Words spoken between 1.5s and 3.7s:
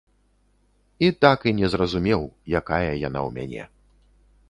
і не зразумеў, якая яна ў мяне.